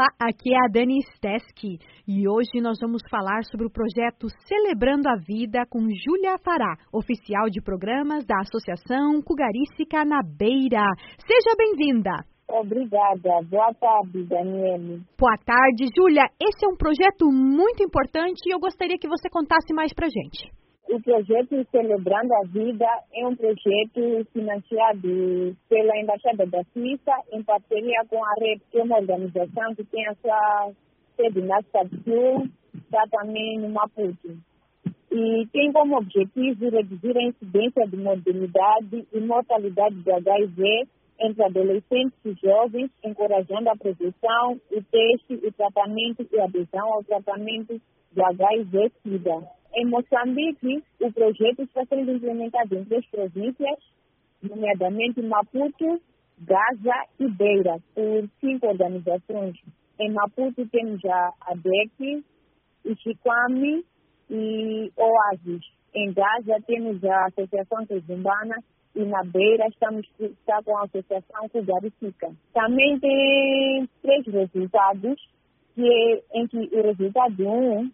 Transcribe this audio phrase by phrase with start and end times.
[0.00, 1.76] Olá, aqui é a Dani Steski
[2.08, 7.50] e hoje nós vamos falar sobre o projeto Celebrando a Vida com Júlia Fará, oficial
[7.50, 10.88] de programas da Associação Cugarística na Beira.
[11.20, 12.12] Seja bem-vinda!
[12.48, 13.42] Obrigada.
[13.50, 15.02] Boa tarde, Daniele.
[15.18, 16.24] Boa tarde, Júlia.
[16.40, 20.50] Esse é um projeto muito importante e eu gostaria que você contasse mais pra gente.
[20.92, 22.84] O projeto Celebrando a Vida
[23.14, 28.82] é um projeto financiado pela Embaixada da Suíça em parceria com a REP, que é
[28.82, 30.72] uma organização que tem a sua
[31.16, 31.60] sede na
[32.02, 34.36] Sul, está também no Maputo.
[35.12, 40.88] E tem como objetivo reduzir a incidência de mortalidade e mortalidade de HIV
[41.20, 47.04] entre adolescentes e jovens, encorajando a prevenção, o teste, o tratamento e a adesão ao
[47.04, 49.59] tratamento de HIV-Sida.
[49.74, 53.78] Em Moçambique, o projeto está sendo implementado em três províncias,
[54.42, 56.00] nomeadamente Maputo,
[56.40, 59.56] Gaza e Beira, por cinco organizações.
[59.98, 62.24] Em Maputo temos a ADEC,
[62.98, 63.84] Chiquami
[64.30, 65.62] e Oasis.
[65.94, 68.56] Em Gaza temos a Associação Tezumbana
[68.94, 72.32] e na Beira estamos está com a Associação Cugaricica.
[72.52, 75.16] Também tem três resultados,
[75.74, 77.90] que é, em que o resultado 1 um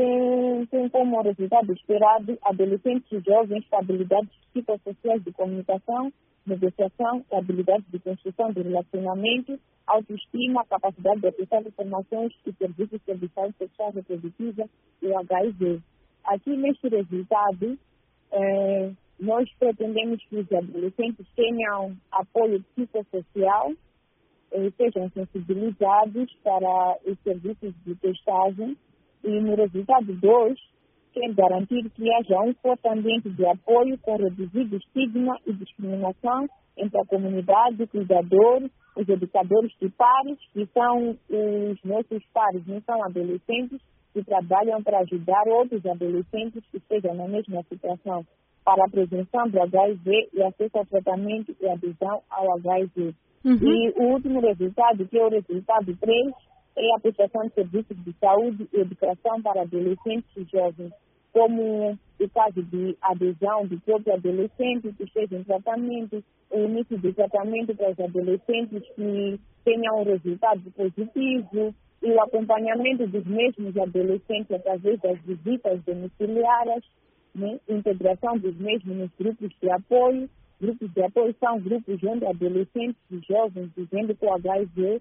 [0.00, 6.10] tem, tem como resultado esperado adolescentes e jovens com habilidades psicossociais de comunicação,
[6.46, 13.00] negociação e habilidades de construção de relacionamento, autoestima, capacidade de acessar informações e serviços
[13.34, 14.64] saúde sexual reprodutiva
[15.02, 15.80] e HIV.
[16.24, 17.78] Aqui neste resultado,
[18.32, 23.72] eh, nós pretendemos que os adolescentes tenham apoio psicossocial,
[24.52, 28.76] eh, sejam sensibilizados para os serviços de testagem,
[29.24, 30.58] e no resultado 2,
[31.12, 37.00] quer garantir que haja um forte ambiente de apoio com reduzido estigma e discriminação entre
[37.00, 43.80] a comunidade, cuidadores, os educadores de pares, que são os nossos pares, não são adolescentes,
[44.12, 48.24] que trabalham para ajudar outros adolescentes que estejam na mesma situação
[48.64, 53.14] para a prevenção do HIV e acesso ao tratamento e adesão ao HIV.
[53.44, 53.56] Uhum.
[53.62, 56.32] E o último resultado, que é o resultado 3,
[56.80, 60.92] é a prestação de serviços de saúde e educação para adolescentes e jovens,
[61.32, 67.12] como o caso de adesão do próprio adolescente que esteja em tratamento, o início do
[67.12, 74.50] tratamento para os adolescentes que tenham um resultado positivo e o acompanhamento dos mesmos adolescentes
[74.50, 76.84] através das visitas domiciliares,
[77.34, 77.60] né?
[77.68, 80.28] integração dos mesmos nos grupos de apoio.
[80.60, 85.00] Grupos de apoio são grupos onde adolescentes e jovens vivendo com HIV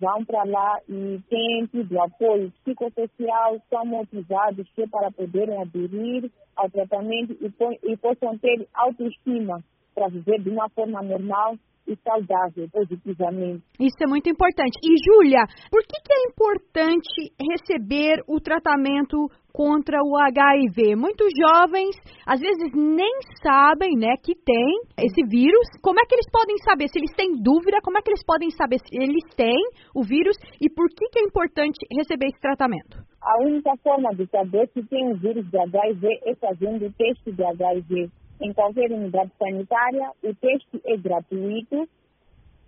[0.00, 7.36] vão para lá e têm tido apoio psicossocial, são motivados para poderem aderir ao tratamento
[7.40, 9.62] e, e possam ter autoestima
[9.94, 13.62] para viver de uma forma normal e saudável positivamente.
[13.78, 14.76] Isso é muito importante.
[14.82, 20.96] E, Júlia, por que, que é importante receber o tratamento contra o HIV?
[20.96, 25.66] Muitos jovens, às vezes, nem sabem né, que tem esse vírus.
[25.82, 26.88] Como é que eles podem saber?
[26.88, 29.62] Se eles têm dúvida, como é que eles podem saber se eles têm
[29.94, 32.98] o vírus e por que, que é importante receber esse tratamento?
[33.22, 37.32] A única forma de saber se tem o vírus de HIV é fazendo o teste
[37.32, 38.10] de HIV
[38.40, 40.10] em qualquer unidade sanitária.
[40.22, 41.88] O teste é gratuito,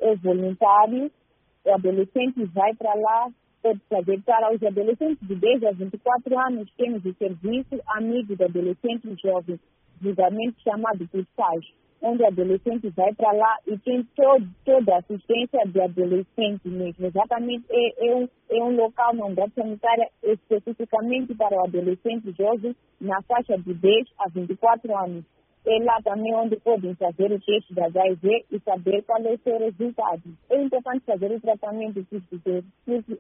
[0.00, 1.10] é voluntário.
[1.64, 3.28] O adolescente vai para lá,
[3.62, 4.22] pode fazer.
[4.22, 9.58] Para os adolescentes de 10 a 24 anos, temos o serviço Amigo do Adolescente Jovem,
[10.00, 11.24] julgamento chamado por
[12.00, 17.06] onde o adolescente vai para lá e tem todo, toda a assistência de adolescente mesmo.
[17.06, 22.74] Exatamente, é, é, um, é um local, uma unidade sanitária especificamente para o adolescente jovem
[23.00, 25.24] na faixa de 10 a 24 anos
[25.66, 29.38] é lá também onde podem fazer o teste da HIV e saber qual é o
[29.38, 30.22] seu resultado.
[30.50, 32.64] É importante fazer o tratamento porque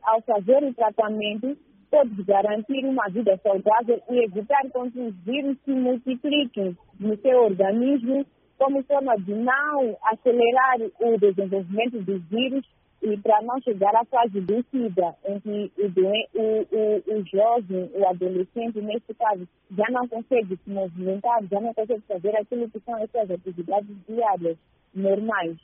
[0.02, 1.56] ao fazer o tratamento
[1.90, 8.26] pode garantir uma vida saudável e evitar que os vírus se multipliquem no seu organismo
[8.58, 12.64] como forma de não acelerar o desenvolvimento dos vírus
[13.02, 18.08] e para não chegar à fase do SIDA, em que o, o, o, jovem, o
[18.08, 22.94] adolescente, nesse caso, já não consegue se movimentar, já não consegue fazer aquilo que são
[23.02, 24.58] as suas atividades diárias
[24.94, 25.56] normais.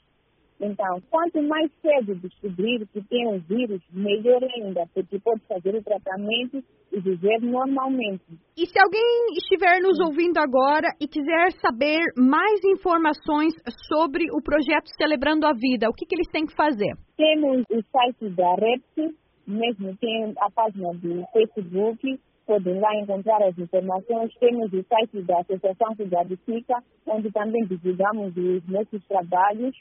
[0.61, 5.83] Então, quanto mais cedo descobrir que tem um vírus, melhor ainda, porque pode fazer o
[5.83, 6.63] tratamento
[6.93, 8.25] e viver normalmente.
[8.57, 9.03] E se alguém
[9.37, 13.53] estiver nos ouvindo agora e quiser saber mais informações
[13.89, 16.95] sobre o projeto Celebrando a Vida, o que, que eles têm que fazer?
[17.17, 19.15] Temos o site da REPS,
[19.47, 24.33] mesmo tem a página do Facebook, podem lá encontrar as informações.
[24.39, 29.75] Temos o site da Associação Cidade Fica, onde também divulgamos os nossos trabalhos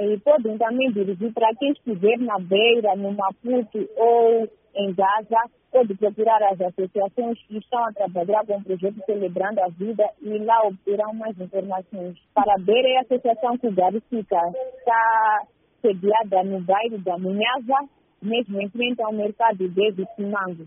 [0.00, 5.94] E podem também dirigir para quem estiver na Beira, no Maputo ou em Gaza, pode
[5.96, 10.66] procurar as associações que estão a trabalhar com o projeto Celebrando a Vida e lá
[10.66, 12.16] obterão mais informações.
[12.32, 14.38] Para a Beira é a Associação Cugarifica,
[14.78, 15.42] está
[15.82, 17.90] sediada no bairro da Munhaza,
[18.22, 20.64] mesmo em frente ao mercado de Simango.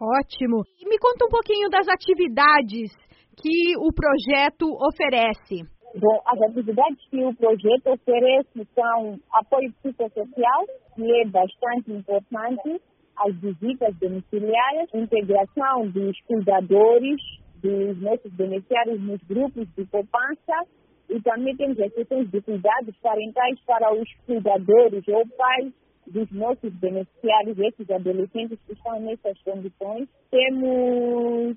[0.00, 0.64] Ótimo.
[0.80, 2.90] E me conta um pouquinho das atividades
[3.36, 5.79] que o projeto oferece.
[5.96, 12.80] Bom, as atividades que o projeto oferece são apoio psicossocial, que é bastante importante,
[13.16, 17.20] as visitas domiciliares, integração dos cuidadores,
[17.56, 20.64] dos nossos beneficiários nos grupos de poupança
[21.08, 25.72] e também temos as sessões de cuidados parentais para os cuidadores ou pais
[26.06, 30.08] dos nossos beneficiários, esses adolescentes que estão nessas condições.
[30.30, 31.56] Temos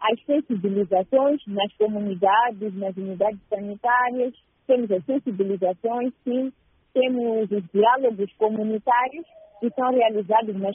[0.00, 4.34] as sensibilizações nas comunidades, nas unidades sanitárias,
[4.66, 6.52] temos as sensibilizações, sim,
[6.92, 9.26] temos os diálogos comunitários
[9.60, 10.74] que são realizados nas,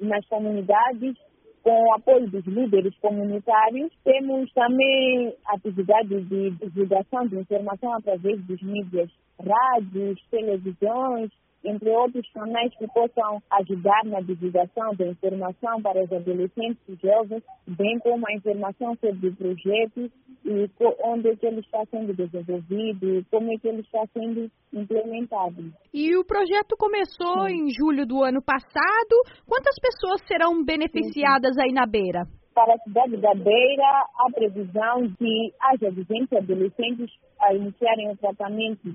[0.00, 1.16] nas comunidades
[1.62, 3.92] com o apoio dos líderes comunitários.
[4.04, 11.30] Temos também atividades de divulgação de informação através dos mídias, rádios, televisões,
[11.64, 17.42] entre outros canais que possam ajudar na divulgação da informação para os adolescentes e jovens,
[17.66, 20.10] bem como a informação sobre o projeto
[20.44, 20.68] e
[21.04, 25.72] onde é que ele está sendo desenvolvido e como é que ele está sendo implementado.
[25.94, 27.54] E o projeto começou Sim.
[27.54, 29.14] em julho do ano passado.
[29.46, 32.24] Quantas pessoas serão beneficiadas aí na Beira?
[32.54, 37.10] Para a cidade da Beira, a previsão de haja 200 adolescentes
[37.40, 38.92] a iniciarem o tratamento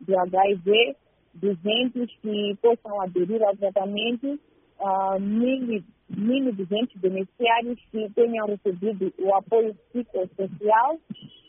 [0.00, 0.96] de HIV
[1.34, 4.38] 200 que possam aderir ao tratamento,
[4.80, 10.98] uh, 1.200 beneficiários que tenham recebido o apoio psicossocial,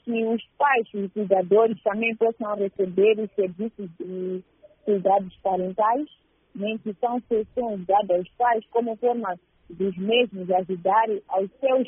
[0.04, 4.44] que os pais e cuidadores também possam receber os serviços de
[4.84, 6.08] cuidados parentais,
[6.54, 9.36] né, que são sessões dadas aos pais como forma
[9.70, 11.88] dos mesmos ajudarem aos seus,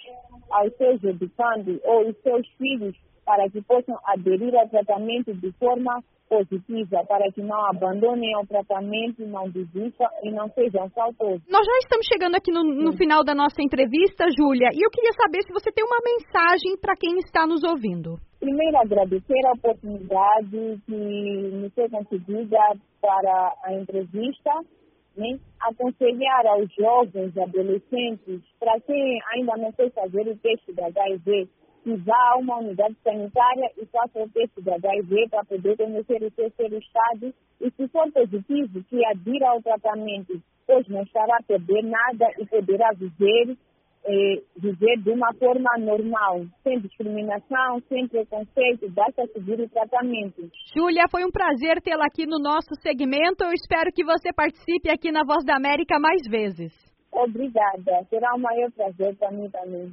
[0.49, 2.95] aos seus educandos ou os seus filhos
[3.27, 9.27] para que possam aderir ao tratamento de forma positiva, para que não abandonem o tratamento,
[9.27, 11.43] não desistam e não sejam faltosos.
[11.49, 15.11] Nós já estamos chegando aqui no, no final da nossa entrevista, Júlia, e eu queria
[15.11, 18.15] saber se você tem uma mensagem para quem está nos ouvindo.
[18.39, 22.59] Primeiro, agradecer a oportunidade que me foi concedida
[23.01, 24.51] para a entrevista
[25.17, 25.39] né?
[25.59, 31.49] aconselhar aos jovens adolescentes, para quem ainda não sei fazer o teste da HIV,
[31.85, 36.73] a uma unidade sanitária e faça o teste de HIV para poder conhecer o ser
[36.73, 42.29] estado e se for positivo, que adira ao tratamento, pois não estará a perder nada
[42.39, 43.57] e poderá viver,
[44.05, 50.49] eh, viver de uma forma normal, sem discriminação, sem preconceito, basta seguir o tratamento.
[50.75, 53.43] Júlia, foi um prazer tê-la aqui no nosso segmento.
[53.43, 56.73] Eu espero que você participe aqui na Voz da América mais vezes.
[57.11, 59.91] Obrigada, será um maior prazer para mim também.